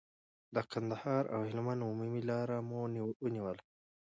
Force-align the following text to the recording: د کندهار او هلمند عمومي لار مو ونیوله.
د 0.55 0.57
کندهار 0.71 1.23
او 1.35 1.41
هلمند 1.49 1.81
عمومي 1.89 2.21
لار 2.29 2.49
مو 2.67 2.77
ونیوله. 3.25 3.63